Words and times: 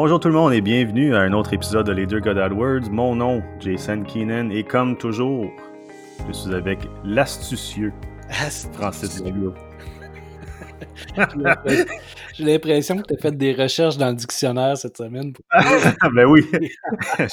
Bonjour 0.00 0.20
tout 0.20 0.28
le 0.28 0.34
monde 0.34 0.52
et 0.52 0.60
bienvenue 0.60 1.16
à 1.16 1.22
un 1.22 1.32
autre 1.32 1.52
épisode 1.52 1.84
de 1.84 1.90
Les 1.90 2.06
Deux 2.06 2.20
God 2.20 2.38
AdWords. 2.38 2.88
Mon 2.92 3.16
nom, 3.16 3.42
Jason 3.58 4.04
Keenan, 4.04 4.48
et 4.50 4.62
comme 4.62 4.96
toujours, 4.96 5.50
je 6.28 6.32
suis 6.32 6.54
avec 6.54 6.78
l'astucieux 7.02 7.92
Francis 8.74 9.20
Legault. 9.24 9.54
J'ai 12.34 12.44
l'impression 12.44 12.98
que 12.98 13.08
tu 13.08 13.14
as 13.14 13.20
fait 13.20 13.36
des 13.36 13.52
recherches 13.52 13.96
dans 13.96 14.10
le 14.10 14.14
dictionnaire 14.14 14.78
cette 14.78 14.98
semaine. 14.98 15.32
ben 16.14 16.26
oui. 16.26 16.46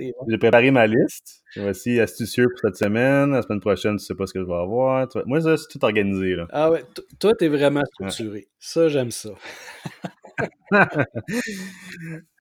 J'ai 0.00 0.38
préparé 0.38 0.72
ma 0.72 0.84
liste. 0.88 1.44
Voici 1.56 2.00
astucieux 2.00 2.48
pour 2.48 2.58
cette 2.58 2.76
semaine. 2.76 3.30
La 3.30 3.42
semaine 3.42 3.60
prochaine, 3.60 3.98
tu 3.98 4.04
sais 4.04 4.16
pas 4.16 4.26
ce 4.26 4.32
que 4.32 4.40
je 4.40 4.46
vais 4.46 4.52
avoir. 4.52 5.06
Moi, 5.26 5.40
c'est 5.40 5.68
tout 5.70 5.84
organisé. 5.84 6.34
Là. 6.34 6.48
Ah 6.50 6.72
ouais, 6.72 6.82
toi, 7.20 7.36
t'es 7.36 7.46
vraiment 7.46 7.84
structuré. 7.84 8.48
Ça, 8.58 8.88
j'aime 8.88 9.12
ça. 9.12 9.30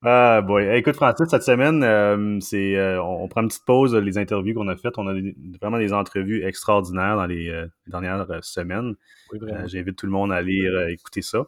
Ah 0.04 0.42
boy. 0.42 0.68
écoute, 0.78 0.96
Francis, 0.96 1.28
cette 1.30 1.44
semaine, 1.44 1.84
euh, 1.84 2.40
c'est 2.42 2.76
euh, 2.76 3.02
on, 3.02 3.28
prend 3.28 3.42
une 3.42 3.48
petite 3.48 3.66
pause 3.66 3.96
les 3.96 4.18
interviews 4.18 4.54
qu'on 4.54 4.68
a 4.68 4.76
faites. 4.76 4.98
On 4.98 5.08
a 5.08 5.14
vraiment 5.62 5.78
des 5.78 5.94
entrevues 5.94 6.44
extraordinaires 6.46 7.16
dans 7.16 7.26
les 7.26 7.50
euh, 7.50 7.68
dernières 7.88 8.26
semaines. 8.44 8.96
J'invite 9.66 9.98
tout 9.98 10.06
le 10.06 10.12
monde 10.12 10.32
à 10.32 10.36
aller 10.36 10.70
écouter 10.90 11.22
ça. 11.22 11.46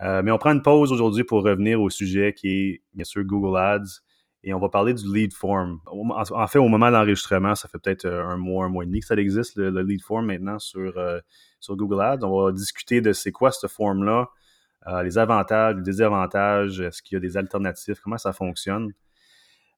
mais 0.00 0.30
on 0.30 0.38
prend 0.38 0.52
une 0.52 0.62
pause 0.62 0.92
aujourd'hui 0.92 1.24
pour 1.24 1.42
revenir 1.42 1.80
au 1.80 1.90
sujet 1.90 2.32
qui 2.32 2.48
est, 2.48 2.82
bien 2.94 3.04
sûr, 3.04 3.24
Google 3.24 3.56
Ads 3.58 4.02
et 4.44 4.52
on 4.52 4.60
va 4.60 4.68
parler 4.68 4.92
du 4.92 5.12
lead 5.12 5.32
form. 5.32 5.80
En 5.86 6.46
fait, 6.46 6.58
au 6.58 6.68
moment 6.68 6.88
de 6.88 6.92
l'enregistrement, 6.92 7.54
ça 7.54 7.66
fait 7.66 7.78
peut-être 7.78 8.04
euh, 8.04 8.24
un 8.24 8.36
mois, 8.36 8.66
un 8.66 8.68
mois 8.68 8.84
et 8.84 8.86
demi 8.86 9.00
que 9.00 9.06
ça 9.06 9.14
existe, 9.14 9.56
le, 9.56 9.82
lead 9.82 10.02
form 10.02 10.26
maintenant 10.26 10.58
sur, 10.58 10.98
euh, 10.98 11.18
sur 11.60 11.76
Google 11.76 12.02
Ads. 12.02 12.24
On 12.24 12.44
va 12.44 12.52
discuter 12.52 13.00
de 13.00 13.14
c'est 13.14 13.32
quoi 13.32 13.50
ce 13.50 13.66
form-là, 13.66 14.28
euh, 14.86 15.02
les 15.02 15.18
avantages, 15.18 15.76
les 15.76 15.82
désavantages, 15.82 16.80
est-ce 16.80 17.02
qu'il 17.02 17.16
y 17.16 17.18
a 17.18 17.20
des 17.20 17.36
alternatives, 17.36 18.00
comment 18.02 18.18
ça 18.18 18.32
fonctionne? 18.32 18.92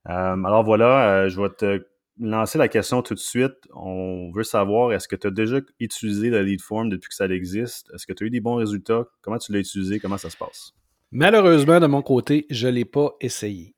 alors 0.08 0.62
voilà, 0.62 1.28
je 1.28 1.40
vais 1.40 1.48
te 1.48 1.84
lancer 2.20 2.58
la 2.58 2.68
question 2.68 3.02
tout 3.02 3.14
de 3.14 3.18
suite. 3.18 3.56
On 3.74 4.30
veut 4.32 4.44
savoir, 4.44 4.92
est-ce 4.92 5.08
que 5.08 5.16
tu 5.16 5.26
as 5.26 5.30
déjà 5.30 5.58
utilisé 5.80 6.30
le 6.30 6.42
lead 6.42 6.60
form 6.60 6.88
depuis 6.88 7.08
que 7.08 7.14
ça 7.14 7.26
existe? 7.26 7.90
Est-ce 7.94 8.06
que 8.06 8.12
tu 8.12 8.24
as 8.24 8.26
eu 8.26 8.30
des 8.30 8.40
bons 8.40 8.56
résultats? 8.56 9.04
Comment 9.22 9.38
tu 9.38 9.52
l'as 9.52 9.60
utilisé? 9.60 10.00
Comment 10.00 10.18
ça 10.18 10.30
se 10.30 10.36
passe? 10.36 10.72
Malheureusement, 11.10 11.80
de 11.80 11.86
mon 11.86 12.02
côté, 12.02 12.46
je 12.50 12.66
ne 12.66 12.72
l'ai 12.72 12.84
pas 12.84 13.14
essayé. 13.20 13.74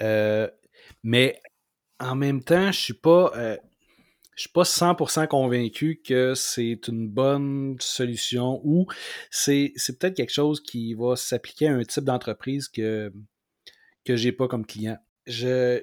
Euh, 0.00 0.48
mais 1.02 1.40
en 2.00 2.14
même 2.14 2.42
temps, 2.42 2.72
je 2.72 2.78
suis 2.78 2.94
pas. 2.94 3.32
Euh, 3.36 3.56
je 4.36 4.42
suis 4.42 4.50
pas 4.50 4.62
100% 4.64 5.28
convaincu 5.28 6.00
que 6.04 6.34
c'est 6.34 6.88
une 6.88 7.08
bonne 7.08 7.76
solution 7.80 8.60
ou 8.64 8.86
c'est, 9.30 9.72
peut-être 9.98 10.14
quelque 10.14 10.32
chose 10.32 10.60
qui 10.60 10.92
va 10.92 11.16
s'appliquer 11.16 11.68
à 11.68 11.74
un 11.74 11.82
type 11.82 12.04
d'entreprise 12.04 12.68
que, 12.68 13.12
que 14.04 14.14
j'ai 14.14 14.32
pas 14.32 14.46
comme 14.46 14.66
client. 14.66 14.98
j'ai, 15.26 15.80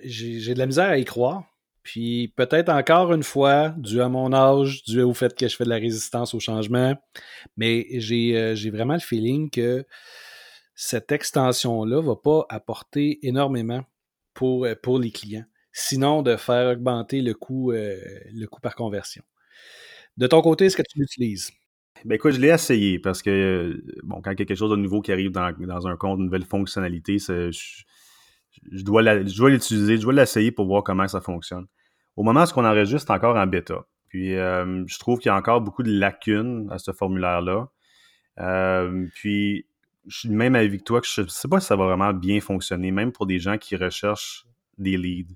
de 0.54 0.60
la 0.60 0.68
misère 0.68 0.90
à 0.90 1.00
y 1.00 1.04
croire. 1.04 1.44
Puis 1.82 2.32
peut-être 2.38 2.70
encore 2.70 3.12
une 3.12 3.24
fois, 3.24 3.74
dû 3.78 4.02
à 4.02 4.08
mon 4.08 4.32
âge, 4.32 4.84
dû 4.84 5.02
au 5.02 5.14
fait 5.14 5.36
que 5.36 5.48
je 5.48 5.56
fais 5.56 5.66
de 5.66 5.70
la 5.70 5.78
résistance 5.78 6.34
au 6.34 6.40
changement, 6.40 6.96
mais 7.58 7.88
j'ai, 8.00 8.38
euh, 8.38 8.56
j'ai 8.56 8.70
vraiment 8.70 8.94
le 8.94 9.02
feeling 9.02 9.50
que 9.50 9.86
cette 10.76 11.12
extension-là 11.12 12.02
va 12.02 12.16
pas 12.16 12.46
apporter 12.50 13.20
énormément 13.28 13.84
pour, 14.34 14.66
euh, 14.66 14.76
pour 14.82 14.98
les 14.98 15.12
clients. 15.12 15.44
Sinon, 15.76 16.22
de 16.22 16.36
faire 16.36 16.72
augmenter 16.72 17.22
le 17.22 17.34
coût, 17.34 17.72
euh, 17.72 17.98
le 18.32 18.46
coût 18.46 18.62
par 18.62 18.76
conversion. 18.76 19.24
De 20.18 20.28
ton 20.28 20.42
côté, 20.44 20.66
est-ce 20.66 20.78
que 20.78 20.84
tu 20.84 21.00
l'utilises? 21.00 21.52
Ben 22.06 22.16
écoute, 22.16 22.34
je 22.34 22.40
l'ai 22.40 22.50
essayé 22.50 23.00
parce 23.00 23.24
que, 23.24 23.84
bon, 24.04 24.22
quand 24.22 24.36
quelque 24.36 24.54
chose 24.54 24.70
de 24.70 24.76
nouveau 24.76 25.02
qui 25.02 25.12
arrive 25.12 25.32
dans, 25.32 25.52
dans 25.52 25.88
un 25.88 25.98
compte, 25.98 26.20
une 26.20 26.26
nouvelle 26.26 26.46
fonctionnalité, 26.46 27.18
je, 27.18 27.50
je, 28.72 28.84
dois 28.84 29.02
l'utiliser, 29.02 29.98
je 29.98 30.02
dois 30.04 30.14
l'essayer 30.14 30.52
pour 30.52 30.68
voir 30.68 30.84
comment 30.84 31.08
ça 31.08 31.22
fonctionne. 31.22 31.66
Au 32.16 32.22
moment 32.22 32.44
où 32.44 32.60
on 32.60 32.66
enregistre, 32.66 33.10
encore 33.10 33.36
en 33.36 33.48
bêta. 33.48 33.88
Puis, 34.10 34.36
euh, 34.36 34.84
je 34.86 35.00
trouve 35.00 35.18
qu'il 35.18 35.30
y 35.30 35.32
a 35.32 35.36
encore 35.36 35.62
beaucoup 35.62 35.82
de 35.82 35.92
lacunes 35.92 36.68
à 36.70 36.78
ce 36.78 36.92
formulaire-là. 36.92 37.68
puis, 39.16 39.66
je 40.06 40.18
suis 40.18 40.30
même 40.30 40.54
que 40.54 40.84
toi 40.84 41.02
que 41.02 41.08
je 41.08 41.22
ne 41.22 41.28
sais 41.28 41.48
pas 41.48 41.60
si 41.60 41.66
ça 41.66 41.76
va 41.76 41.86
vraiment 41.86 42.14
bien 42.14 42.40
fonctionner, 42.42 42.92
même 42.92 43.12
pour 43.12 43.26
des 43.26 43.40
gens 43.40 43.58
qui 43.58 43.76
recherchent 43.76 44.46
des 44.78 44.98
leads. 44.98 45.34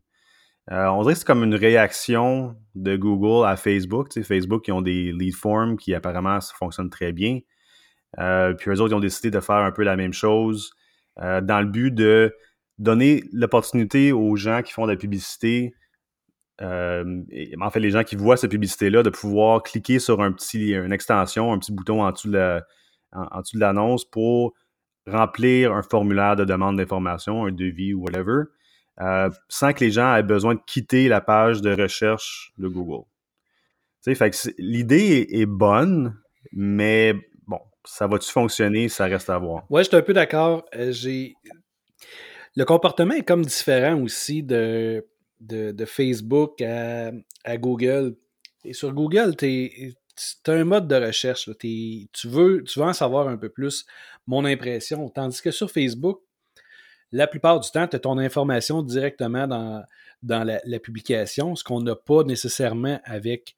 Euh, 0.71 0.87
on 0.87 1.01
dirait 1.01 1.13
que 1.13 1.19
c'est 1.19 1.27
comme 1.27 1.43
une 1.43 1.55
réaction 1.55 2.55
de 2.75 2.97
Google 2.97 3.47
à 3.47 3.55
Facebook. 3.55 4.11
Facebook, 4.21 4.67
ils 4.67 4.73
ont 4.73 4.81
des 4.81 5.11
lead 5.13 5.35
forms 5.35 5.77
qui 5.77 5.93
apparemment 5.93 6.39
fonctionnent 6.41 6.89
très 6.89 7.13
bien. 7.13 7.39
Euh, 8.19 8.53
puis 8.53 8.71
eux 8.71 8.81
autres, 8.81 8.93
ils 8.93 8.95
ont 8.95 8.99
décidé 8.99 9.31
de 9.31 9.39
faire 9.39 9.57
un 9.57 9.71
peu 9.71 9.83
la 9.83 9.95
même 9.95 10.13
chose 10.13 10.71
euh, 11.19 11.41
dans 11.41 11.61
le 11.61 11.67
but 11.67 11.91
de 11.91 12.35
donner 12.79 13.23
l'opportunité 13.31 14.11
aux 14.11 14.35
gens 14.35 14.61
qui 14.61 14.73
font 14.73 14.85
de 14.85 14.91
la 14.91 14.97
publicité, 14.97 15.73
en 16.59 17.69
fait, 17.71 17.79
les 17.79 17.91
gens 17.91 18.03
qui 18.03 18.15
voient 18.15 18.37
cette 18.37 18.51
publicité-là, 18.51 19.03
de 19.03 19.09
pouvoir 19.09 19.63
cliquer 19.63 19.99
sur 19.99 20.21
un 20.21 20.31
petit, 20.31 20.73
une 20.73 20.91
extension, 20.91 21.53
un 21.53 21.59
petit 21.59 21.71
bouton 21.71 22.03
en 22.03 22.11
dessous 22.11 22.31
de 22.31 22.61
en, 23.13 23.41
dessous 23.41 23.55
de 23.55 23.61
l'annonce 23.61 24.05
pour 24.05 24.53
remplir 25.07 25.73
un 25.73 25.81
formulaire 25.81 26.35
de 26.35 26.45
demande 26.45 26.77
d'information, 26.77 27.45
un 27.45 27.51
devis 27.51 27.93
ou 27.93 28.01
whatever, 28.03 28.43
euh, 28.99 29.29
sans 29.47 29.73
que 29.73 29.83
les 29.83 29.91
gens 29.91 30.15
aient 30.15 30.23
besoin 30.23 30.55
de 30.55 30.61
quitter 30.65 31.07
la 31.07 31.21
page 31.21 31.61
de 31.61 31.71
recherche 31.71 32.51
de 32.57 32.67
Google. 32.67 33.05
l'idée 34.57 35.27
est, 35.29 35.45
bonne, 35.45 36.19
mais 36.51 37.13
bon, 37.45 37.59
ça 37.83 38.07
va-tu 38.07 38.31
fonctionner, 38.31 38.89
ça 38.89 39.05
reste 39.05 39.29
à 39.29 39.37
voir. 39.37 39.65
Ouais, 39.69 39.83
je 39.83 39.89
suis 39.89 39.97
un 39.97 40.01
peu 40.01 40.13
d'accord. 40.13 40.65
Euh, 40.75 40.91
le 42.55 42.65
comportement 42.65 43.13
est 43.13 43.23
comme 43.23 43.45
différent 43.45 44.01
aussi 44.01 44.41
de, 44.41 45.05
de, 45.41 45.85
Facebook 45.85 46.61
à, 46.61 47.57
Google. 47.57 48.15
Et 48.65 48.73
sur 48.73 48.91
Google, 48.93 49.35
tu 49.35 49.93
as 50.47 50.51
un 50.51 50.63
mode 50.63 50.87
de 50.87 50.95
recherche. 50.95 51.49
tu, 51.59 52.07
veux, 52.25 52.63
tu 52.63 52.79
veux 52.79 52.85
en 52.85 52.93
savoir 52.93 53.27
un 53.27 53.37
peu 53.37 53.49
plus, 53.49 53.85
mon 54.25 54.43
impression. 54.43 55.07
Tandis 55.09 55.39
que 55.39 55.51
sur 55.51 55.69
Facebook, 55.69 56.21
la 57.11 57.27
plupart 57.27 57.59
du 57.59 57.69
temps, 57.71 57.87
tu 57.87 57.95
as 57.95 57.99
ton 57.99 58.17
information 58.17 58.81
directement 58.81 59.47
dans, 59.47 59.83
dans 60.23 60.43
la, 60.43 60.79
publication, 60.79 61.55
ce 61.55 61.63
qu'on 61.63 61.81
n'a 61.81 61.95
pas 61.95 62.23
nécessairement 62.23 62.99
avec, 63.05 63.55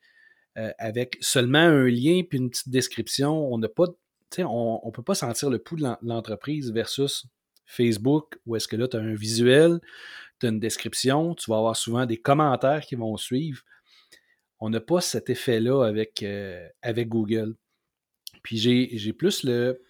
euh, 0.57 0.71
avec 0.77 1.17
seulement 1.21 1.59
un 1.59 1.87
lien 1.87 2.21
puis 2.27 2.37
une 2.37 2.49
petite 2.49 2.69
description. 2.69 3.51
On 3.51 3.57
n'a 3.57 3.69
pas, 3.69 3.85
on 4.39 4.81
ne 4.85 4.91
peut 4.91 5.03
pas 5.03 5.15
sentir 5.15 5.49
le 5.49 5.59
pouls 5.59 5.77
de 5.77 5.87
l'entreprise 6.01 6.71
versus 6.71 7.25
Facebook, 7.65 8.39
où 8.45 8.55
est-ce 8.55 8.67
que 8.67 8.75
là, 8.75 8.87
tu 8.87 8.97
as 8.97 8.99
un 8.99 9.13
visuel, 9.13 9.79
tu 10.39 10.45
as 10.45 10.49
une 10.49 10.59
description, 10.59 11.35
tu 11.35 11.49
vas 11.49 11.57
avoir 11.57 11.75
souvent 11.75 12.05
des 12.05 12.17
commentaires 12.17 12.81
qui 12.81 12.95
vont 12.95 13.17
suivre 13.17 13.63
on 14.59 14.69
n'a 14.69 14.81
pas 14.81 15.01
cet 15.01 15.29
effet-là 15.29 15.83
avec, 15.83 16.23
euh, 16.23 16.67
avec 16.81 17.07
Google. 17.07 17.55
Puis 18.43 18.57
j'ai 18.57 19.13
plus 19.13 19.43
le. 19.43 19.81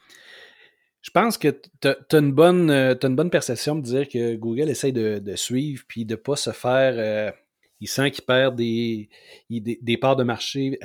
Je 1.01 1.11
pense 1.11 1.37
que 1.37 1.47
tu 1.81 1.87
as, 1.87 2.17
une 2.17 2.33
bonne, 2.33 2.69
euh, 2.69 2.95
une 3.03 3.15
bonne 3.15 3.29
perception 3.29 3.75
de 3.75 3.81
dire 3.81 4.07
que 4.09 4.35
Google 4.35 4.69
essaye 4.69 4.93
de, 4.93 5.35
suivre 5.35 5.83
puis 5.87 6.05
de 6.05 6.13
ne 6.13 6.17
pas 6.17 6.35
se 6.35 6.51
faire. 6.51 6.93
Euh, 6.97 7.31
il 7.79 7.87
sent 7.87 8.11
qu'il 8.11 8.25
perd 8.25 8.55
des, 8.55 9.09
des, 9.49 9.97
parts 9.97 10.17
de 10.17 10.23
marché 10.23 10.77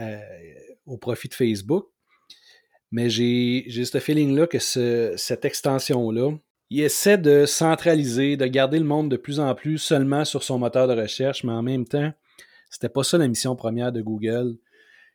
au 0.86 0.96
profit 0.96 1.28
de 1.28 1.34
Facebook. 1.34 1.88
Mais 2.92 3.10
j'ai 3.10 3.64
ce 3.68 3.98
feeling-là 3.98 4.46
que 4.46 4.60
cette 4.60 5.44
extension-là, 5.44 6.30
il 6.70 6.80
essaie 6.80 7.18
de 7.18 7.44
centraliser, 7.44 8.36
de 8.36 8.46
garder 8.46 8.78
le 8.78 8.84
monde 8.84 9.10
de 9.10 9.16
plus 9.16 9.40
en 9.40 9.52
plus 9.54 9.78
seulement 9.78 10.24
sur 10.24 10.44
son 10.44 10.58
moteur 10.58 10.86
de 10.86 10.94
recherche, 10.94 11.42
mais 11.42 11.52
en 11.52 11.62
même 11.62 11.84
temps, 11.86 12.12
c'était 12.70 12.88
pas 12.88 13.02
ça 13.02 13.18
la 13.18 13.28
mission 13.28 13.56
première 13.56 13.92
de 13.92 14.00
Google. 14.00 14.56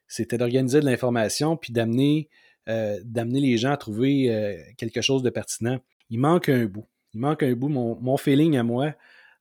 C'était 0.08 0.38
d'organiser 0.38 0.80
de 0.82 0.86
l'information 0.86 1.56
puis 1.56 1.72
d'amener 1.72 2.30
euh, 2.70 3.00
d'amener 3.04 3.40
les 3.40 3.58
gens 3.58 3.72
à 3.72 3.78
trouver 3.78 4.30
euh, 4.30 4.56
quelque 4.78 5.02
chose 5.02 5.24
de 5.24 5.32
pertinent. 5.32 5.80
Il 6.12 6.20
manque 6.20 6.50
un 6.50 6.66
bout. 6.66 6.86
Il 7.16 7.20
manque 7.20 7.42
un 7.42 7.54
bout. 7.54 7.68
Mon, 7.68 8.18
feeling 8.18 8.58
à 8.58 8.64
moi, 8.64 8.94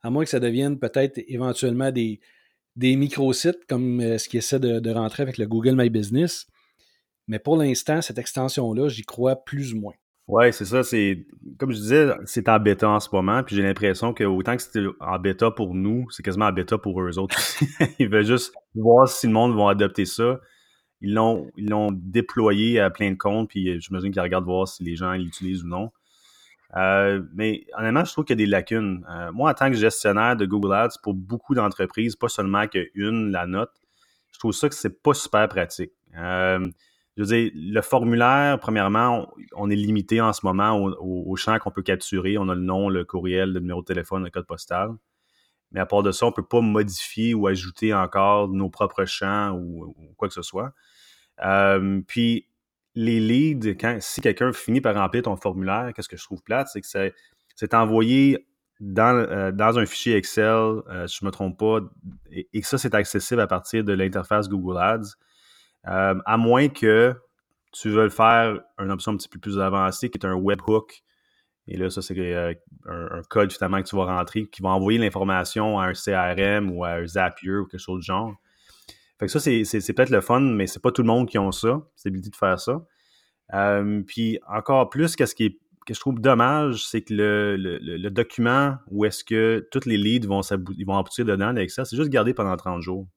à 0.02 0.08
moins 0.08 0.24
que 0.24 0.30
ça 0.30 0.40
devienne 0.40 0.78
peut-être 0.78 1.20
éventuellement 1.28 1.90
des, 1.90 2.20
des 2.76 2.96
micro-sites 2.96 3.66
comme 3.68 4.00
euh, 4.00 4.16
ce 4.16 4.30
qui 4.30 4.38
essaie 4.38 4.58
de, 4.58 4.90
rentrer 4.90 5.24
avec 5.24 5.36
le 5.36 5.46
Google 5.46 5.74
My 5.76 5.90
Business. 5.90 6.46
Mais 7.26 7.38
pour 7.38 7.58
l'instant, 7.58 8.00
cette 8.00 8.16
extension-là, 8.16 8.88
j'y 8.88 9.02
crois 9.02 9.36
plus 9.36 9.74
ou 9.74 9.80
moins. 9.80 9.94
Ouais, 10.26 10.50
c'est 10.50 10.64
ça. 10.64 10.82
C'est 10.82 11.26
comme 11.58 11.72
je 11.72 11.78
disais, 11.78 12.08
c'est 12.24 12.48
en 12.48 12.58
bêta 12.58 12.88
en 12.88 13.00
ce 13.00 13.10
moment. 13.12 13.42
Puis 13.42 13.56
j'ai 13.56 13.62
l'impression 13.62 14.14
que 14.14 14.24
autant 14.24 14.56
que 14.56 14.62
c'était 14.62 14.86
en 15.00 15.18
bêta 15.18 15.50
pour 15.50 15.74
nous, 15.74 16.08
c'est 16.10 16.22
quasiment 16.22 16.46
en 16.46 16.52
bêta 16.52 16.78
pour 16.78 17.02
eux 17.02 17.18
autres 17.18 17.36
aussi. 17.36 17.66
ils 17.98 18.08
veulent 18.08 18.24
juste 18.24 18.54
voir 18.74 19.06
si 19.06 19.26
le 19.26 19.34
monde 19.34 19.54
va 19.54 19.70
adopter 19.70 20.06
ça. 20.06 20.40
Ils 21.00 21.14
l'ont, 21.14 21.50
ils 21.56 21.68
l'ont 21.68 21.90
déployé 21.92 22.80
à 22.80 22.90
plein 22.90 23.10
de 23.10 23.16
comptes, 23.16 23.48
puis 23.50 23.80
j'imagine 23.80 24.10
qu'ils 24.10 24.22
regardent 24.22 24.44
voir 24.44 24.66
si 24.66 24.82
les 24.82 24.96
gens 24.96 25.12
l'utilisent 25.12 25.64
ou 25.64 25.68
non. 25.68 25.90
Euh, 26.76 27.22
mais 27.34 27.66
honnêtement, 27.78 28.04
je 28.04 28.12
trouve 28.12 28.24
qu'il 28.24 28.38
y 28.38 28.42
a 28.42 28.44
des 28.44 28.50
lacunes. 28.50 29.04
Euh, 29.10 29.32
moi, 29.32 29.50
en 29.50 29.54
tant 29.54 29.70
que 29.70 29.76
gestionnaire 29.76 30.36
de 30.36 30.44
Google 30.44 30.74
Ads, 30.74 30.98
pour 31.02 31.14
beaucoup 31.14 31.54
d'entreprises, 31.54 32.16
pas 32.16 32.28
seulement 32.28 32.66
qu'une, 32.66 33.30
la 33.30 33.46
note, 33.46 33.72
je 34.32 34.38
trouve 34.38 34.52
ça 34.52 34.68
que 34.68 34.74
c'est 34.74 35.02
pas 35.02 35.14
super 35.14 35.48
pratique. 35.48 35.92
Euh, 36.16 36.64
je 37.16 37.22
veux 37.22 37.28
dire, 37.28 37.50
le 37.54 37.80
formulaire, 37.80 38.60
premièrement, 38.60 39.32
on, 39.56 39.70
est 39.70 39.76
limité 39.76 40.20
en 40.20 40.32
ce 40.32 40.46
moment 40.46 40.76
au, 40.78 41.34
champ 41.36 41.58
qu'on 41.58 41.72
peut 41.72 41.82
capturer. 41.82 42.38
On 42.38 42.48
a 42.48 42.54
le 42.54 42.60
nom, 42.60 42.88
le 42.88 43.04
courriel, 43.04 43.52
le 43.52 43.60
numéro 43.60 43.80
de 43.80 43.86
téléphone, 43.86 44.22
le 44.22 44.30
code 44.30 44.46
postal. 44.46 44.90
Mais 45.72 45.80
à 45.80 45.86
part 45.86 46.02
de 46.02 46.12
ça, 46.12 46.26
on 46.26 46.30
ne 46.30 46.34
peut 46.34 46.46
pas 46.46 46.60
modifier 46.60 47.34
ou 47.34 47.46
ajouter 47.46 47.92
encore 47.92 48.48
nos 48.48 48.70
propres 48.70 49.04
champs 49.04 49.52
ou, 49.52 49.94
quoi 50.16 50.28
que 50.28 50.34
ce 50.34 50.42
soit. 50.42 50.72
Euh, 51.44 52.00
puis, 52.06 52.48
les 52.94 53.20
leads, 53.20 53.76
quand, 53.78 53.98
si 54.00 54.20
quelqu'un 54.20 54.52
finit 54.52 54.80
par 54.80 54.94
remplir 54.94 55.22
ton 55.22 55.36
formulaire, 55.36 55.92
qu'est-ce 55.94 56.08
que 56.08 56.16
je 56.16 56.24
trouve 56.24 56.42
plate, 56.42 56.68
c'est 56.72 56.80
que 56.80 57.12
c'est 57.54 57.74
envoyé 57.74 58.46
dans, 58.80 59.14
euh, 59.16 59.52
dans, 59.52 59.78
un 59.78 59.86
fichier 59.86 60.16
Excel, 60.16 60.44
euh, 60.44 61.06
si 61.06 61.18
je 61.20 61.24
ne 61.24 61.28
me 61.28 61.32
trompe 61.32 61.58
pas, 61.58 61.80
et, 62.30 62.48
et 62.52 62.62
ça, 62.62 62.78
c'est 62.78 62.94
accessible 62.94 63.40
à 63.40 63.46
partir 63.46 63.84
de 63.84 63.92
l'interface 63.92 64.48
Google 64.48 64.78
Ads. 64.78 65.14
À 65.84 66.36
moins 66.36 66.68
que 66.68 67.14
tu 67.72 67.90
veuilles 67.90 68.10
faire 68.10 68.60
une 68.78 68.90
option 68.90 69.12
un 69.12 69.16
petit 69.16 69.28
peu 69.28 69.38
plus 69.38 69.58
avancée 69.58 70.10
qui 70.10 70.18
est 70.18 70.26
un 70.26 70.34
webhook. 70.34 71.02
Et 71.68 71.76
là, 71.76 71.90
ça, 71.90 72.02
c'est 72.02 72.18
euh, 72.18 72.54
un, 72.86 73.22
code 73.28 73.52
finalement 73.52 73.82
que 73.82 73.88
tu 73.88 73.96
vas 73.96 74.06
rentrer 74.06 74.46
qui 74.46 74.62
va 74.62 74.70
envoyer 74.70 74.98
l'information 74.98 75.78
à 75.78 75.86
un 75.86 75.92
CRM 75.92 76.70
ou 76.70 76.84
à 76.84 76.92
un 76.92 77.06
Zapier 77.06 77.56
ou 77.56 77.66
quelque 77.66 77.80
chose 77.80 78.00
du 78.00 78.06
genre. 78.06 78.34
Fait 79.18 79.26
que 79.26 79.32
ça, 79.32 79.40
c'est 79.40 79.92
peut-être 79.92 80.10
le 80.10 80.20
fun, 80.20 80.40
mais 80.40 80.66
c'est 80.66 80.80
pas 80.80 80.92
tout 80.92 81.02
le 81.02 81.08
monde 81.08 81.28
qui 81.28 81.38
a 81.38 81.52
ça, 81.52 81.82
cette 81.96 82.06
abilité 82.06 82.30
de 82.30 82.36
faire 82.36 82.58
ça. 82.58 82.84
Euh, 83.54 84.02
puis 84.06 84.38
encore 84.48 84.88
plus, 84.90 85.16
qu'est-ce 85.16 85.34
qui 85.34 85.44
est 85.44 85.58
que 85.88 85.94
je 85.94 86.00
trouve 86.00 86.20
dommage, 86.20 86.86
c'est 86.86 87.00
que 87.00 87.14
le, 87.14 88.10
document 88.10 88.76
où 88.90 89.06
est-ce 89.06 89.24
que 89.24 89.66
tous 89.70 89.86
les 89.86 89.96
leads 89.96 90.28
vont, 90.28 90.42
ils 90.76 90.84
vont 90.84 90.98
aboutir 90.98 91.24
dedans 91.24 91.48
avec 91.48 91.70
ça, 91.70 91.86
c'est 91.86 91.96
juste 91.96 92.10
gardé 92.10 92.34
pendant 92.34 92.54
30 92.54 92.82
jours. 92.82 93.08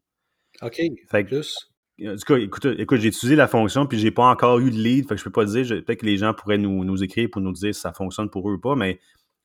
OK. 0.62 0.81
Fait 1.09 1.25
que, 1.25 1.30
plus. 1.30 1.70
En 1.99 2.15
tout 2.15 2.25
cas, 2.25 2.38
écoute, 2.38 2.65
écoute 2.77 2.99
j'ai 2.99 3.09
utilisé 3.09 3.35
la 3.35 3.47
fonction, 3.47 3.85
puis 3.85 3.99
j'ai 3.99 4.11
pas 4.11 4.25
encore 4.25 4.59
eu 4.59 4.71
de 4.71 4.75
lead, 4.75 5.07
fait 5.07 5.15
que 5.15 5.19
je 5.19 5.23
peux 5.23 5.31
pas 5.31 5.45
dire, 5.45 5.67
peut-être 5.67 5.99
que 5.99 6.05
les 6.05 6.17
gens 6.17 6.33
pourraient 6.33 6.57
nous, 6.57 7.03
écrire 7.03 7.29
pour 7.31 7.41
nous 7.41 7.51
dire 7.51 7.75
si 7.75 7.81
ça 7.81 7.93
fonctionne 7.93 8.29
pour 8.29 8.49
eux 8.49 8.53
ou 8.53 8.59
pas, 8.59 8.75
mais 8.75 8.99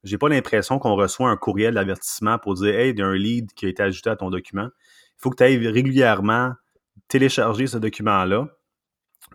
j'ai 0.05 0.19
pas 0.19 0.29
l'impression 0.29 0.79
qu'on 0.79 0.95
reçoit 0.95 1.29
un 1.29 1.37
courriel 1.37 1.75
d'avertissement 1.75 2.39
pour 2.39 2.55
dire 2.55 2.75
Hey, 2.75 2.91
il 2.93 2.99
y 2.99 3.03
a 3.03 3.07
un 3.07 3.17
lead 3.17 3.53
qui 3.53 3.67
a 3.67 3.69
été 3.69 3.83
ajouté 3.83 4.11
à 4.11 4.17
ton 4.17 4.31
document. 4.31 4.69
Il 4.69 5.19
faut 5.19 5.31
que 5.31 5.37
tu 5.37 5.43
ailles 5.43 5.69
régulièrement 5.69 6.53
télécharger 7.09 7.67
ce 7.67 7.79
document-là, 7.79 8.49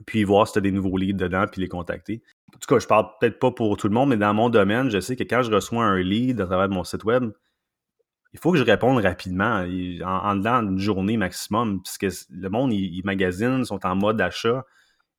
puis 0.06 0.24
voir 0.24 0.48
si 0.48 0.54
tu 0.54 0.60
as 0.60 0.62
des 0.62 0.72
nouveaux 0.72 0.98
leads 0.98 1.18
dedans, 1.18 1.46
puis 1.52 1.62
les 1.62 1.68
contacter. 1.68 2.24
En 2.56 2.58
tout 2.58 2.74
cas, 2.74 2.80
je 2.80 2.88
parle 2.88 3.08
peut-être 3.20 3.40
pas 3.40 3.52
pour 3.52 3.78
tout 3.78 3.88
le 3.88 3.94
monde, 3.94 4.10
mais 4.10 4.18
dans 4.18 4.34
mon 4.34 4.50
domaine, 4.50 4.90
je 4.90 5.00
sais 5.00 5.16
que 5.16 5.24
quand 5.24 5.44
je 5.44 5.52
reçois 5.52 5.84
un 5.84 6.00
lead 6.00 6.42
à 6.42 6.46
travers 6.46 6.70
mon 6.70 6.84
site 6.84 7.04
web, 7.04 7.32
il 8.34 8.40
faut 8.40 8.52
que 8.52 8.58
je 8.58 8.64
réponde 8.64 9.04
rapidement, 9.04 9.66
en, 10.06 10.36
dedans 10.36 10.64
d'une 10.64 10.80
journée 10.80 11.18
maximum, 11.18 11.82
puisque 11.84 12.28
le 12.30 12.50
monde, 12.50 12.72
ils 12.72 13.02
magasine, 13.04 13.66
sont 13.66 13.86
en 13.86 13.96
mode 13.96 14.22
achat. 14.22 14.64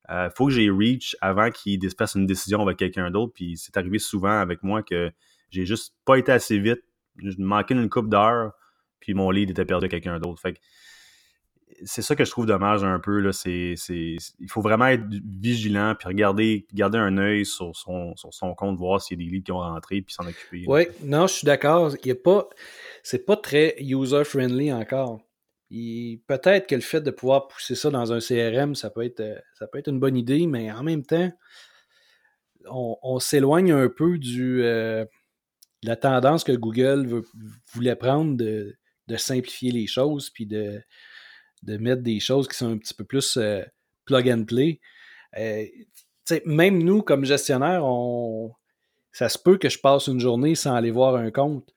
Il 0.08 0.14
euh, 0.14 0.30
faut 0.30 0.46
que 0.46 0.52
j'ai 0.52 0.70
reach 0.70 1.16
avant 1.20 1.50
qu'ils 1.50 1.80
fassent 1.96 2.14
une 2.14 2.26
décision 2.26 2.60
avec 2.62 2.78
quelqu'un 2.78 3.10
d'autre. 3.10 3.32
Puis 3.34 3.56
c'est 3.56 3.76
arrivé 3.76 3.98
souvent 3.98 4.40
avec 4.40 4.62
moi 4.62 4.82
que 4.82 5.12
j'ai 5.50 5.66
juste 5.66 5.94
pas 6.04 6.16
été 6.16 6.32
assez 6.32 6.58
vite. 6.58 6.82
Je 7.18 7.34
manquais 7.38 7.74
une 7.74 7.90
coupe 7.90 8.08
d'heure, 8.08 8.52
puis 8.98 9.12
mon 9.12 9.30
lead 9.30 9.50
était 9.50 9.66
perdu 9.66 9.86
à 9.86 9.88
quelqu'un 9.88 10.18
d'autre. 10.18 10.40
Fait 10.40 10.58
c'est 11.84 12.02
ça 12.02 12.14
que 12.16 12.24
je 12.24 12.30
trouve 12.30 12.46
dommage 12.46 12.84
un 12.84 12.98
peu. 12.98 13.20
Là, 13.20 13.30
il 13.46 14.18
faut 14.48 14.60
vraiment 14.60 14.86
être 14.86 15.04
vigilant 15.08 15.94
puis 15.98 16.08
regarder, 16.08 16.66
garder 16.72 16.98
un 16.98 17.18
œil 17.18 17.44
sur 17.44 17.74
son, 17.74 18.16
sur 18.16 18.32
son 18.32 18.54
compte, 18.54 18.78
voir 18.78 19.00
s'il 19.00 19.20
y 19.20 19.22
a 19.22 19.24
des 19.24 19.30
leads 19.30 19.44
qui 19.44 19.52
ont 19.52 19.58
rentré 19.58 20.02
puis 20.02 20.14
s'en 20.14 20.26
occuper. 20.26 20.64
Oui, 20.66 20.82
non, 21.02 21.26
je 21.26 21.34
suis 21.34 21.46
d'accord. 21.46 21.94
Il 22.04 22.10
y 22.10 22.14
pas. 22.14 22.48
C'est 23.02 23.24
pas 23.24 23.36
très 23.36 23.76
user-friendly 23.80 24.72
encore. 24.72 25.20
Peut-être 25.70 26.66
que 26.66 26.74
le 26.74 26.82
fait 26.82 27.00
de 27.00 27.10
pouvoir 27.10 27.48
pousser 27.48 27.74
ça 27.74 27.90
dans 27.90 28.12
un 28.12 28.18
CRM, 28.18 28.74
ça 28.74 28.90
peut 28.90 29.04
être, 29.04 29.22
ça 29.58 29.66
peut 29.66 29.78
être 29.78 29.88
une 29.88 30.00
bonne 30.00 30.16
idée, 30.16 30.46
mais 30.46 30.70
en 30.70 30.82
même 30.82 31.02
temps, 31.02 31.32
on, 32.66 33.18
s'éloigne 33.18 33.72
un 33.72 33.88
peu 33.88 34.18
du, 34.18 34.62
euh, 34.62 35.04
de 35.82 35.88
la 35.88 35.96
tendance 35.96 36.44
que 36.44 36.52
Google 36.52 37.22
voulait 37.72 37.96
prendre 37.96 38.36
de, 38.36 38.76
de 39.08 39.16
simplifier 39.16 39.72
les 39.72 39.86
choses 39.86 40.30
puis 40.30 40.46
de, 40.46 40.80
de 41.62 41.76
mettre 41.76 42.02
des 42.02 42.20
choses 42.20 42.48
qui 42.48 42.56
sont 42.56 42.70
un 42.70 42.78
petit 42.78 42.94
peu 42.94 43.04
plus 43.04 43.36
euh, 43.36 43.62
plug 44.04 44.28
and 44.28 44.44
play. 44.44 44.80
Euh, 45.38 45.64
même 46.44 46.82
nous, 46.82 47.02
comme 47.02 47.24
gestionnaire, 47.24 47.84
on, 47.84 48.52
ça 49.12 49.28
se 49.28 49.38
peut 49.38 49.58
que 49.58 49.68
je 49.68 49.78
passe 49.78 50.06
une 50.06 50.20
journée 50.20 50.54
sans 50.54 50.74
aller 50.74 50.90
voir 50.90 51.16
un 51.16 51.30
compte, 51.30 51.68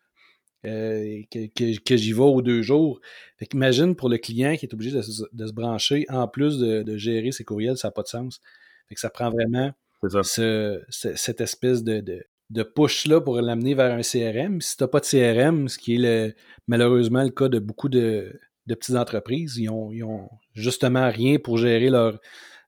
euh, 0.65 1.21
que, 1.31 1.95
j'y 1.95 2.13
vais 2.13 2.19
aux 2.19 2.41
deux 2.41 2.61
jours. 2.61 2.99
Fait 3.37 3.45
qu'imagine 3.45 3.95
pour 3.95 4.09
le 4.09 4.17
client 4.17 4.55
qui 4.55 4.65
est 4.65 4.73
obligé 4.73 4.95
de, 4.95 5.01
se 5.01 5.53
brancher, 5.53 6.05
en 6.09 6.27
plus 6.27 6.57
de, 6.59 6.97
gérer 6.97 7.31
ses 7.31 7.43
courriels, 7.43 7.77
ça 7.77 7.89
n'a 7.89 7.91
pas 7.91 8.03
de 8.03 8.07
sens. 8.07 8.41
Fait 8.87 8.95
que 8.95 9.01
ça 9.01 9.09
prend 9.09 9.29
vraiment 9.29 9.71
cette 10.09 11.41
espèce 11.41 11.83
de, 11.83 12.23
de 12.49 12.63
push-là 12.63 13.21
pour 13.21 13.39
l'amener 13.41 13.73
vers 13.73 13.93
un 13.93 14.01
CRM. 14.01 14.61
Si 14.61 14.77
tu 14.77 14.83
n'as 14.83 14.87
pas 14.87 14.99
de 14.99 15.05
CRM, 15.05 15.67
ce 15.67 15.77
qui 15.77 15.95
est 15.95 15.99
le, 15.99 16.33
malheureusement 16.67 17.23
le 17.23 17.29
cas 17.29 17.49
de 17.49 17.59
beaucoup 17.59 17.89
de, 17.89 18.39
de 18.67 18.75
petites 18.75 18.95
entreprises, 18.95 19.57
ils 19.57 19.69
ont, 19.69 20.29
justement 20.53 21.09
rien 21.09 21.37
pour 21.37 21.57
gérer 21.57 21.89
leur, 21.89 22.19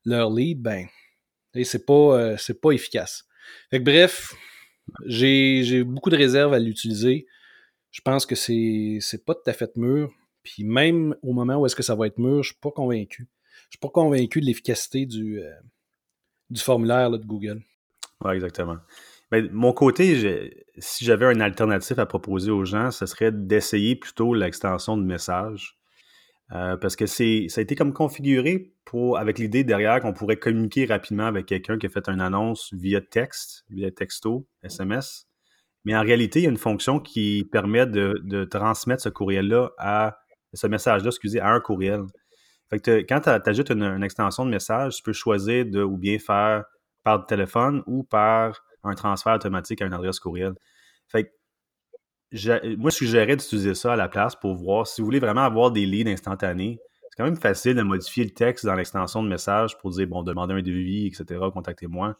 lead, 0.04 0.60
ben, 0.62 0.86
c'est 1.64 1.84
pas, 1.84 2.18
euh, 2.18 2.36
pas 2.62 2.70
efficace. 2.70 3.24
bref, 3.72 4.34
j'ai 5.06 5.84
beaucoup 5.84 6.10
de 6.10 6.16
réserves 6.16 6.54
à 6.54 6.58
l'utiliser. 6.58 7.26
Je 7.90 8.00
pense 8.00 8.26
que 8.26 8.34
c'est, 8.34 9.24
pas 9.24 9.34
tout 9.34 9.50
à 9.50 9.52
fait 9.52 9.76
mûr. 9.76 10.12
Puis 10.42 10.64
même 10.64 11.14
au 11.22 11.32
moment 11.32 11.56
où 11.56 11.66
est-ce 11.66 11.76
que 11.76 11.82
ça 11.82 11.94
va 11.94 12.06
être 12.06 12.18
mûr, 12.18 12.42
je 12.42 12.50
suis 12.50 12.60
pas 12.60 12.70
convaincu. 12.70 13.28
Je 13.64 13.76
suis 13.76 13.80
pas 13.80 13.90
convaincu 13.90 14.40
de 14.40 14.46
l'efficacité 14.46 15.04
du, 15.04 15.40
euh, 15.40 15.52
du 16.48 16.60
formulaire 16.60 17.10
de 17.10 17.18
Google. 17.18 17.62
Oui, 18.24 18.34
exactement. 18.34 18.78
Mais 19.30 19.42
ben, 19.42 19.52
mon 19.52 19.72
côté, 19.72 20.64
si 20.78 21.04
j'avais 21.04 21.26
un 21.26 21.40
alternatif 21.40 21.98
à 21.98 22.06
proposer 22.06 22.50
aux 22.50 22.64
gens, 22.64 22.90
ce 22.90 23.04
serait 23.04 23.32
d'essayer 23.32 23.94
plutôt 23.94 24.32
l'extension 24.32 24.96
de 24.96 25.04
message. 25.04 25.77
Euh, 26.52 26.76
parce 26.78 26.96
que 26.96 27.06
c'est, 27.06 27.46
ça 27.48 27.60
a 27.60 27.62
été 27.62 27.74
comme 27.74 27.92
configuré 27.92 28.72
pour, 28.86 29.18
avec 29.18 29.38
l'idée 29.38 29.64
derrière 29.64 30.00
qu'on 30.00 30.14
pourrait 30.14 30.38
communiquer 30.38 30.86
rapidement 30.86 31.26
avec 31.26 31.46
quelqu'un 31.46 31.76
qui 31.76 31.86
a 31.86 31.88
fait 31.90 32.08
une 32.08 32.22
annonce 32.22 32.72
via 32.72 33.02
texte, 33.02 33.64
via 33.68 33.90
texto, 33.90 34.46
SMS. 34.62 35.26
Mais 35.84 35.94
en 35.94 36.00
réalité, 36.00 36.40
il 36.40 36.42
y 36.44 36.46
a 36.46 36.50
une 36.50 36.56
fonction 36.56 37.00
qui 37.00 37.46
permet 37.52 37.86
de, 37.86 38.44
transmettre 38.44 39.02
ce 39.02 39.08
courriel-là 39.10 39.70
à 39.78 40.18
ce 40.54 40.66
message-là, 40.66 41.08
excusez, 41.08 41.40
à 41.40 41.50
un 41.50 41.60
courriel. 41.60 42.02
Fait 42.70 42.80
que 42.80 43.00
quand 43.00 43.20
tu 43.20 43.30
ajoutes 43.30 43.70
une, 43.70 44.02
extension 44.02 44.44
de 44.44 44.50
message, 44.50 44.96
tu 44.96 45.02
peux 45.02 45.12
choisir 45.12 45.66
de 45.66 45.82
ou 45.82 45.96
bien 45.98 46.18
faire 46.18 46.64
par 47.04 47.26
téléphone 47.26 47.82
ou 47.86 48.04
par 48.04 48.62
un 48.84 48.94
transfert 48.94 49.34
automatique 49.34 49.82
à 49.82 49.86
une 49.86 49.92
adresse 49.92 50.18
courriel. 50.18 50.54
Fait 51.08 51.24
que 51.24 51.30
moi, 52.32 52.90
je 52.90 52.96
suggérais 52.96 53.36
d'utiliser 53.36 53.74
ça 53.74 53.94
à 53.94 53.96
la 53.96 54.08
place 54.08 54.36
pour 54.36 54.54
voir 54.54 54.86
si 54.86 55.00
vous 55.00 55.06
voulez 55.06 55.18
vraiment 55.18 55.44
avoir 55.44 55.70
des 55.70 55.86
leads 55.86 56.10
instantanés. 56.10 56.78
C'est 57.10 57.16
quand 57.16 57.24
même 57.24 57.36
facile 57.36 57.74
de 57.74 57.82
modifier 57.82 58.24
le 58.24 58.30
texte 58.30 58.66
dans 58.66 58.74
l'extension 58.74 59.22
de 59.22 59.28
message 59.28 59.78
pour 59.78 59.90
dire, 59.90 60.06
bon, 60.06 60.22
demandez 60.22 60.54
un 60.54 60.62
devis, 60.62 61.06
etc., 61.06 61.40
contactez-moi. 61.52 62.16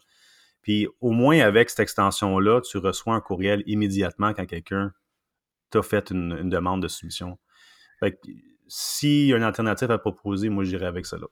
Puis 0.61 0.87
au 0.99 1.11
moins 1.11 1.39
avec 1.39 1.69
cette 1.69 1.79
extension-là, 1.79 2.61
tu 2.61 2.77
reçois 2.77 3.15
un 3.15 3.21
courriel 3.21 3.63
immédiatement 3.65 4.33
quand 4.33 4.45
quelqu'un 4.45 4.93
t'a 5.69 5.81
fait 5.81 6.11
une, 6.11 6.49
demande 6.49 6.81
de 6.81 6.87
solution. 6.87 7.37
Fait 7.99 8.11
que 8.11 8.17
s'il 8.67 9.27
y 9.27 9.33
a 9.33 9.37
une 9.37 9.43
alternative 9.43 9.91
à 9.91 9.97
proposer, 9.97 10.49
moi 10.49 10.63
j'irai 10.63 10.85
avec 10.85 11.05
cela. 11.05 11.27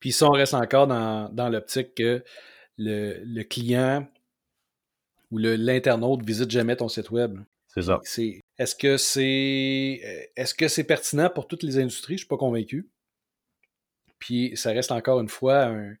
Puis 0.00 0.12
si 0.12 0.22
on 0.24 0.30
reste 0.30 0.54
encore 0.54 0.86
dans, 0.86 1.48
l'optique 1.50 1.94
que 1.94 2.24
le, 2.78 3.42
client 3.44 4.06
ou 5.34 5.38
l'internaute 5.38 6.24
visite 6.24 6.50
jamais 6.50 6.76
ton 6.76 6.88
site 6.88 7.10
web. 7.10 7.40
C'est 7.66 7.82
ça. 7.82 8.00
Est-ce 8.56 8.76
que 8.76 8.96
c'est 8.96 10.30
est-ce 10.36 10.54
que 10.54 10.68
c'est 10.68 10.84
pertinent 10.84 11.28
pour 11.28 11.48
toutes 11.48 11.64
les 11.64 11.78
industries? 11.78 12.14
Je 12.14 12.18
suis 12.18 12.28
pas 12.28 12.36
convaincu. 12.36 12.88
Puis 14.20 14.52
ça 14.56 14.70
reste 14.70 14.92
encore 14.92 15.20
une 15.20 15.28
fois 15.28 15.64
un, 15.64 15.96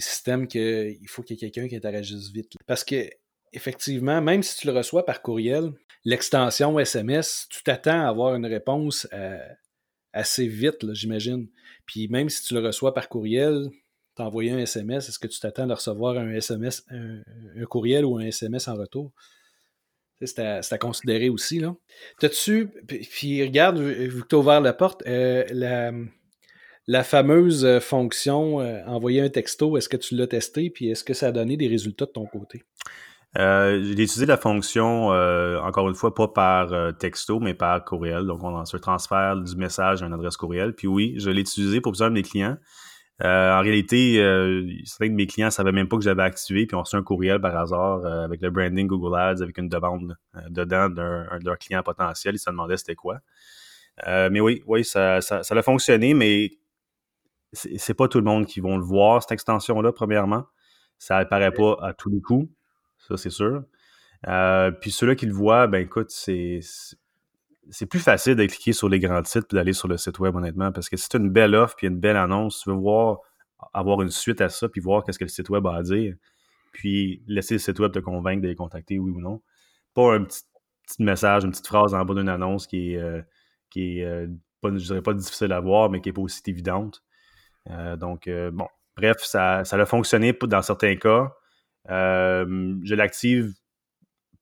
système 0.00 0.48
qu'il 0.48 1.06
faut 1.06 1.22
qu'il 1.22 1.36
y 1.36 1.38
ait 1.38 1.50
quelqu'un 1.50 1.68
qui 1.68 1.76
interagisse 1.76 2.32
vite. 2.32 2.54
Parce 2.66 2.82
que 2.82 3.08
effectivement, 3.52 4.20
même 4.20 4.42
si 4.42 4.58
tu 4.58 4.66
le 4.66 4.72
reçois 4.72 5.06
par 5.06 5.22
courriel, 5.22 5.70
l'extension 6.04 6.76
SMS, 6.80 7.46
tu 7.48 7.62
t'attends 7.62 8.04
à 8.04 8.08
avoir 8.08 8.34
une 8.34 8.46
réponse 8.46 9.06
euh, 9.12 9.38
assez 10.12 10.48
vite, 10.48 10.92
j'imagine. 10.94 11.46
Puis 11.86 12.08
même 12.08 12.28
si 12.28 12.42
tu 12.42 12.54
le 12.54 12.60
reçois 12.60 12.92
par 12.92 13.08
courriel, 13.08 13.70
t'envoyer 14.14 14.52
un 14.52 14.58
SMS, 14.58 15.08
est-ce 15.08 15.18
que 15.18 15.26
tu 15.26 15.40
t'attends 15.40 15.66
de 15.66 15.72
recevoir 15.72 16.16
un 16.16 16.30
SMS, 16.30 16.84
un, 16.90 17.64
courriel 17.66 18.04
ou 18.04 18.18
un 18.18 18.26
SMS 18.26 18.68
en 18.68 18.74
retour? 18.74 19.12
C'est 20.20 20.38
à, 20.38 20.78
considérer 20.78 21.28
aussi. 21.28 21.58
là. 21.58 21.74
T'as-tu, 22.18 22.68
puis 22.86 23.42
regarde, 23.42 23.78
vu 23.78 24.22
que 24.22 24.28
tu 24.28 24.36
as 24.36 24.38
ouvert 24.38 24.60
la 24.60 24.72
porte, 24.72 25.02
euh, 25.06 25.44
la, 26.86 27.04
fameuse 27.04 27.80
fonction 27.80 28.60
euh, 28.60 28.82
envoyer 28.86 29.20
un 29.20 29.28
texto, 29.28 29.76
est-ce 29.76 29.88
que 29.88 29.98
tu 29.98 30.14
l'as 30.14 30.26
testé, 30.26 30.70
puis 30.70 30.88
est-ce 30.88 31.04
que 31.04 31.12
ça 31.12 31.26
a 31.26 31.32
donné 31.32 31.56
des 31.56 31.66
résultats 31.66 32.06
de 32.06 32.12
ton 32.12 32.24
côté? 32.24 32.62
Euh, 33.36 33.82
j'ai 33.82 33.90
utilisé 33.90 34.24
la 34.24 34.36
fonction, 34.36 35.08
encore 35.08 35.88
une 35.88 35.96
fois, 35.96 36.14
pas 36.14 36.28
par 36.28 36.96
texto, 36.96 37.40
mais 37.40 37.52
par 37.52 37.84
courriel. 37.84 38.24
Donc, 38.24 38.42
on 38.44 38.64
se 38.64 38.76
transfère 38.76 39.36
du 39.36 39.56
message 39.56 40.02
à 40.02 40.06
une 40.06 40.14
adresse 40.14 40.36
courriel. 40.36 40.74
Puis 40.74 40.86
oui, 40.86 41.16
je 41.18 41.28
l'ai 41.28 41.40
utilisé 41.40 41.82
pour 41.82 41.92
plusieurs 41.92 42.10
de 42.10 42.14
mes 42.14 42.22
clients. 42.22 42.56
En 43.22 43.60
réalité, 43.60 44.16
certains 44.84 45.08
de 45.08 45.14
mes 45.14 45.26
clients 45.26 45.46
ne 45.46 45.50
savaient 45.50 45.72
même 45.72 45.88
pas 45.88 45.96
que 45.96 46.02
j'avais 46.02 46.22
activé, 46.22 46.66
puis 46.66 46.74
on 46.74 46.80
reçu 46.80 46.96
un 46.96 47.02
courriel 47.02 47.40
par 47.40 47.56
hasard 47.56 48.04
avec 48.04 48.40
le 48.42 48.50
branding 48.50 48.86
Google 48.86 49.16
Ads, 49.16 49.42
avec 49.42 49.56
une 49.58 49.68
demande 49.68 50.16
dedans 50.48 50.88
d'un 50.88 51.38
de 51.38 51.44
leurs 51.44 51.58
clients 51.58 51.82
potentiels. 51.82 52.34
Ils 52.34 52.38
se 52.38 52.50
demandaient 52.50 52.76
c'était 52.76 52.96
quoi. 52.96 53.20
mais 54.06 54.40
oui, 54.40 54.62
oui, 54.66 54.84
ça, 54.84 55.20
ça, 55.20 55.42
ça 55.42 55.54
a 55.54 55.62
fonctionné, 55.62 56.12
mais 56.14 56.50
c'est 57.54 57.94
pas 57.94 58.08
tout 58.08 58.18
le 58.18 58.24
monde 58.24 58.46
qui 58.46 58.60
vont 58.60 58.76
le 58.76 58.84
voir, 58.84 59.22
cette 59.22 59.32
extension-là, 59.32 59.92
premièrement. 59.92 60.44
Ça 60.98 61.18
apparaît 61.18 61.52
pas 61.52 61.76
à 61.82 61.92
tous 61.94 62.10
les 62.10 62.20
coups, 62.20 62.48
ça 62.98 63.16
c'est 63.16 63.30
sûr. 63.30 63.62
Euh, 64.26 64.70
puis 64.70 64.90
ceux-là 64.90 65.14
qui 65.14 65.26
le 65.26 65.32
voient, 65.32 65.66
ben 65.66 65.82
écoute, 65.82 66.10
c'est 66.10 66.60
c'est 67.70 67.86
plus 67.86 68.00
facile 68.00 68.36
de 68.36 68.46
cliquer 68.46 68.72
sur 68.72 68.88
les 68.88 68.98
grands 68.98 69.22
titres 69.22 69.46
puis 69.48 69.56
d'aller 69.56 69.72
sur 69.72 69.88
le 69.88 69.96
site 69.96 70.18
web, 70.18 70.34
honnêtement, 70.36 70.72
parce 70.72 70.88
que 70.88 70.96
si 70.96 71.08
tu 71.08 71.16
une 71.16 71.30
belle 71.30 71.54
offre 71.54 71.74
puis 71.76 71.86
une 71.86 71.98
belle 71.98 72.16
annonce, 72.16 72.60
tu 72.60 72.70
veux 72.70 72.76
voir 72.76 73.18
avoir 73.72 74.02
une 74.02 74.10
suite 74.10 74.40
à 74.40 74.48
ça 74.48 74.68
puis 74.68 74.80
voir 74.80 75.04
qu'est-ce 75.04 75.18
que 75.18 75.24
le 75.24 75.30
site 75.30 75.48
web 75.48 75.66
a 75.66 75.76
à 75.76 75.82
dire, 75.82 76.14
puis 76.72 77.22
laisser 77.26 77.54
le 77.54 77.58
site 77.58 77.78
web 77.78 77.92
te 77.92 77.98
convaincre 77.98 78.42
de 78.42 78.48
les 78.48 78.56
contacter, 78.56 78.98
oui 78.98 79.10
ou 79.10 79.20
non. 79.20 79.42
Pas 79.94 80.14
un 80.14 80.24
petit, 80.24 80.42
message, 80.98 81.44
une 81.44 81.50
petite 81.50 81.66
phrase 81.66 81.94
en 81.94 82.04
bas 82.04 82.14
d'une 82.14 82.28
annonce 82.28 82.66
qui 82.66 82.92
est, 82.92 82.98
euh, 82.98 83.22
qui 83.70 84.00
est 84.00 84.04
euh, 84.04 84.26
pas, 84.60 84.70
je 84.70 84.84
dirais 84.84 85.02
pas 85.02 85.14
difficile 85.14 85.52
à 85.52 85.60
voir, 85.60 85.90
mais 85.90 86.00
qui 86.00 86.10
est 86.10 86.12
pas 86.12 86.22
aussi 86.22 86.42
évidente. 86.46 87.02
donc, 87.98 88.28
bon, 88.52 88.68
bref, 88.96 89.16
ça, 89.20 89.64
ça 89.64 89.76
a 89.76 89.86
fonctionné 89.86 90.36
dans 90.42 90.62
certains 90.62 90.96
cas. 90.96 91.32
je 91.88 92.94
l'active 92.94 93.54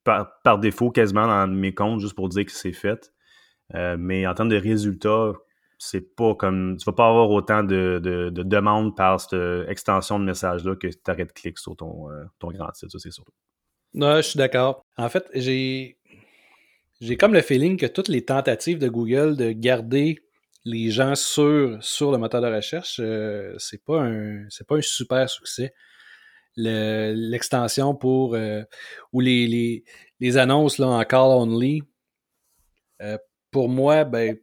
par, 0.05 0.59
défaut 0.59 0.91
quasiment 0.91 1.27
dans 1.27 1.47
mes 1.47 1.75
comptes 1.75 2.01
juste 2.01 2.15
pour 2.15 2.29
dire 2.29 2.45
que 2.45 2.53
c'est 2.53 2.73
fait. 2.73 3.13
Euh, 3.75 3.97
mais 3.99 4.27
en 4.27 4.35
termes 4.35 4.49
de 4.49 4.57
résultats, 4.57 5.33
c'est 5.79 6.15
pas 6.15 6.35
comme. 6.35 6.77
Tu 6.79 6.85
vas 6.85 6.93
pas 6.93 7.09
avoir 7.09 7.31
autant 7.31 7.63
de, 7.63 8.01
demandes 8.03 8.97
par 8.97 9.21
cette 9.21 9.69
extension 9.69 10.19
de 10.19 10.25
message-là 10.25 10.77
que 10.77 10.87
tu 10.87 10.99
arrêtes 11.07 11.29
de 11.29 11.33
cliquer 11.33 11.61
sur 11.61 11.77
ton, 11.77 12.11
euh, 12.11 12.25
ton 12.39 12.51
grand 12.51 12.73
site, 12.75 12.91
ça 12.91 12.99
c'est 12.99 13.11
surtout. 13.11 13.33
Non, 13.95 14.17
je 14.17 14.23
suis 14.23 14.39
d'accord. 14.39 14.85
En 14.97 15.09
fait, 15.09 15.29
j'ai. 15.35 15.99
J'ai 17.01 17.17
comme 17.17 17.35
le 17.35 17.43
feeling 17.43 17.77
que 17.77 17.87
toutes 17.87 18.07
les 18.07 18.25
tentatives 18.25 18.79
de 18.79 18.89
Google 18.89 19.37
de 19.37 19.51
garder 19.51 20.21
les 20.65 20.91
gens 20.91 21.17
sur, 21.17 21.77
sur 21.83 22.13
le 22.13 22.19
moteur 22.19 22.41
de 22.41 22.47
recherche, 22.47 23.01
euh, 23.01 23.55
c'est 23.59 23.85
pas 23.85 24.03
un 24.03 24.47
c'est 24.51 24.65
pas 24.67 24.77
un 24.77 24.83
super 24.83 25.29
succès 25.29 25.75
l'extension 26.57 27.95
pour 27.95 28.35
euh, 28.35 28.63
ou 29.13 29.21
les, 29.21 29.85
les, 30.21 30.37
annonces 30.37 30.79
là, 30.79 30.89
en 30.89 31.05
call 31.05 31.31
only, 31.31 31.83
euh, 33.01 33.19
pour 33.51 33.69
moi, 33.69 34.05
ben, 34.05 34.37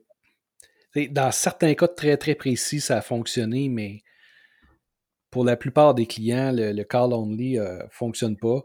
dans 1.11 1.31
certains 1.31 1.73
cas 1.75 1.87
très 1.87 2.17
très 2.17 2.35
précis, 2.35 2.81
ça 2.81 2.97
a 2.97 3.01
fonctionné, 3.01 3.69
mais 3.69 4.01
pour 5.29 5.45
la 5.45 5.55
plupart 5.55 5.93
des 5.93 6.07
clients, 6.07 6.51
le, 6.53 6.83
call 6.83 7.13
only 7.13 7.53
ne 7.53 7.61
euh, 7.61 7.87
fonctionne 7.91 8.37
pas. 8.37 8.61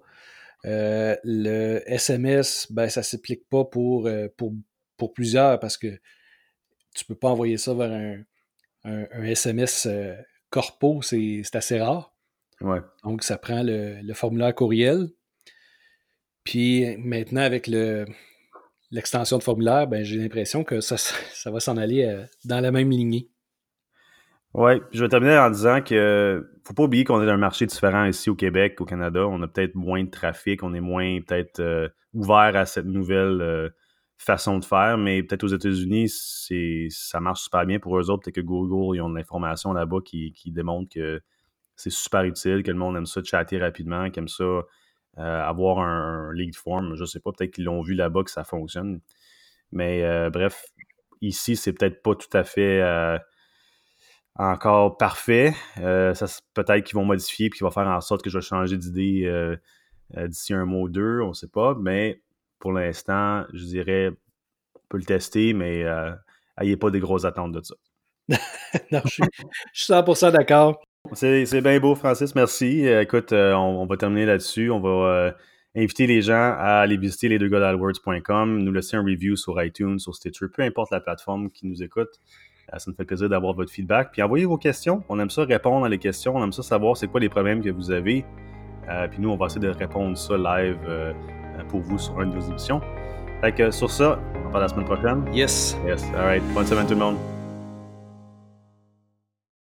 le 0.64 1.82
SMS, 1.86 2.70
ben, 2.70 2.88
ça 2.88 3.00
ne 3.00 3.04
s'applique 3.04 3.48
pas 3.48 3.64
pour, 3.64 4.08
pour, 4.36 4.52
pour, 4.96 5.12
plusieurs 5.12 5.60
parce 5.60 5.76
que 5.76 5.88
tu 6.94 7.04
ne 7.04 7.06
peux 7.08 7.16
pas 7.16 7.28
envoyer 7.28 7.58
ça 7.58 7.74
vers 7.74 7.92
un, 7.92 8.22
un, 8.84 9.06
un 9.12 9.24
SMS 9.24 9.88
corpo, 10.50 11.02
c'est 11.02 11.42
assez 11.54 11.80
rare. 11.80 12.13
Donc, 12.60 13.22
ça 13.22 13.36
prend 13.38 13.62
le, 13.62 14.12
formulaire 14.14 14.54
courriel. 14.54 15.08
Puis 16.44 16.96
maintenant, 16.98 17.40
avec 17.40 17.70
l'extension 18.90 19.38
de 19.38 19.42
formulaire, 19.42 19.86
ben, 19.86 20.04
j'ai 20.04 20.18
l'impression 20.18 20.64
que 20.64 20.80
ça, 20.80 20.96
ça 20.96 21.50
va 21.50 21.60
s'en 21.60 21.76
aller 21.76 22.04
euh, 22.04 22.24
dans 22.44 22.60
la 22.60 22.70
même 22.70 22.90
lignée. 22.90 23.28
Oui, 24.54 24.74
je 24.92 25.02
vais 25.02 25.08
terminer 25.08 25.36
en 25.36 25.50
disant 25.50 25.82
que 25.82 26.48
faut 26.64 26.74
pas 26.74 26.84
oublier 26.84 27.02
qu'on 27.02 27.20
est 27.20 27.26
dans 27.26 27.32
un 27.32 27.36
marché 27.36 27.66
différent 27.66 28.04
ici 28.04 28.30
au 28.30 28.36
Québec, 28.36 28.80
au 28.80 28.84
Canada. 28.84 29.26
On 29.26 29.42
a 29.42 29.48
peut-être 29.48 29.74
moins 29.74 30.04
de 30.04 30.10
trafic, 30.10 30.62
on 30.62 30.72
est 30.74 30.80
moins 30.80 31.20
peut-être 31.22 31.58
euh, 31.58 31.88
ouvert 32.12 32.54
à 32.54 32.64
cette 32.64 32.86
nouvelle 32.86 33.40
euh, 33.42 33.68
façon 34.16 34.60
de 34.60 34.64
faire, 34.64 34.96
mais 34.96 35.24
peut-être 35.24 35.42
aux 35.42 35.48
États-Unis, 35.48 36.08
ça 36.90 37.20
marche 37.20 37.42
super 37.42 37.66
bien 37.66 37.80
pour 37.80 37.98
eux 37.98 38.10
autres. 38.10 38.22
Peut-être 38.22 38.36
que 38.36 38.40
Google, 38.40 38.96
ils 38.96 39.00
ont 39.00 39.10
de 39.10 39.16
l'information 39.16 39.72
là-bas 39.72 39.98
qui, 40.04 40.32
qui 40.32 40.52
démontre 40.52 40.88
que 40.94 41.20
c'est 41.76 41.90
super 41.90 42.24
utile, 42.24 42.62
que 42.62 42.70
le 42.70 42.76
monde 42.76 42.96
aime 42.96 43.06
ça 43.06 43.22
chatter 43.22 43.58
rapidement, 43.58 44.10
qu'il 44.10 44.22
aime 44.22 44.28
ça 44.28 44.44
euh, 44.44 44.62
avoir 45.42 45.78
un, 45.78 46.32
lead 46.32 46.56
form. 46.56 46.96
Je 46.96 47.04
sais 47.04 47.20
pas, 47.20 47.30
peut-être 47.32 47.52
qu'ils 47.52 47.64
l'ont 47.64 47.82
vu 47.82 47.94
là-bas 47.94 48.24
que 48.24 48.30
ça 48.30 48.44
fonctionne. 48.44 49.00
Mais 49.72 50.02
euh, 50.04 50.30
bref, 50.30 50.64
ici, 51.20 51.56
c'est 51.56 51.72
peut-être 51.72 52.02
pas 52.02 52.14
tout 52.16 52.36
à 52.36 52.44
fait 52.44 52.80
euh, 52.80 53.18
encore 54.36 54.96
parfait. 54.96 55.54
peut-être 55.76 56.84
qu'ils 56.84 56.96
vont 56.96 57.04
modifier 57.04 57.46
et 57.46 57.50
qu'ils 57.50 57.62
vont 57.62 57.70
faire 57.70 57.86
en 57.86 58.00
sorte 58.00 58.22
que 58.22 58.30
je 58.30 58.38
vais 58.38 58.44
changer 58.44 58.76
d'idée 58.76 59.56
d'ici 60.16 60.54
un 60.54 60.64
mois 60.64 60.82
ou 60.82 60.88
deux, 60.88 61.20
on 61.20 61.32
sait 61.32 61.48
pas. 61.48 61.76
Mais 61.80 62.22
pour 62.58 62.72
l'instant, 62.72 63.44
je 63.52 63.64
dirais, 63.64 64.10
on 64.74 64.80
peut 64.88 64.98
le 64.98 65.04
tester, 65.04 65.52
mais 65.52 65.84
ayez 66.60 66.76
pas 66.76 66.90
des 66.90 67.00
grosses 67.00 67.24
attentes 67.24 67.52
de 67.52 67.62
ça. 67.62 67.74
non, 68.90 69.02
je 69.04 69.22
suis 69.72 69.92
100% 69.92 70.32
d'accord. 70.32 70.80
C'est 71.12 71.60
bien 71.60 71.78
beau, 71.80 71.94
Francis. 71.94 72.34
Merci. 72.34 72.88
Euh, 72.88 73.02
écoute, 73.02 73.32
euh, 73.32 73.52
on, 73.52 73.84
va 73.84 73.96
terminer 73.96 74.24
là-dessus. 74.24 74.70
On 74.70 74.80
va 74.80 74.88
euh, 74.88 75.32
inviter 75.76 76.06
les 76.06 76.22
gens 76.22 76.54
à 76.58 76.80
aller 76.80 76.96
visiter 76.96 77.28
les 77.28 77.38
deux 77.38 77.50
nous 77.50 78.72
laisser 78.72 78.96
un 78.96 79.02
review 79.02 79.36
sur 79.36 79.62
iTunes, 79.62 79.98
sur 79.98 80.14
Stitcher, 80.14 80.46
peu 80.48 80.62
importe 80.62 80.90
la 80.90 81.00
plateforme 81.00 81.50
qui 81.50 81.66
nous 81.66 81.82
écoute. 81.82 82.08
ça 82.74 82.84
nous 82.86 82.94
fait 82.94 83.04
plaisir 83.04 83.28
d'avoir 83.28 83.52
votre 83.52 83.70
feedback. 83.70 84.12
Puis 84.12 84.22
envoyez 84.22 84.46
vos 84.46 84.56
questions. 84.56 85.04
On 85.10 85.20
aime 85.20 85.30
ça 85.30 85.44
répondre 85.44 85.84
à 85.84 85.90
les 85.90 85.98
questions. 85.98 86.36
On 86.36 86.42
aime 86.42 86.52
ça 86.52 86.62
savoir 86.62 86.96
c'est 86.96 87.08
quoi 87.08 87.20
les 87.20 87.28
problèmes 87.28 87.62
que 87.62 87.70
vous 87.70 87.90
avez. 87.90 88.24
puis 89.10 89.20
nous, 89.20 89.28
on 89.28 89.36
va 89.36 89.46
essayer 89.46 89.60
de 89.60 89.68
répondre 89.68 90.16
ça 90.16 90.36
live 90.36 90.78
pour 91.68 91.80
vous 91.80 91.98
sur 91.98 92.18
une 92.22 92.30
de 92.30 92.38
vos 92.38 92.48
émissions. 92.48 92.80
Fait 93.42 93.52
que 93.52 93.70
sur 93.70 93.90
ça, 93.90 94.18
on 94.46 94.48
va 94.48 94.60
la 94.60 94.68
semaine 94.68 94.86
prochaine. 94.86 95.22
Yes. 95.34 95.76
Yes. 95.86 96.02
All 96.16 96.24
right. 96.24 96.42
Bonne 96.54 96.66
semaine 96.66 96.86
tout 96.86 96.94
le 96.94 97.00
monde. 97.00 97.33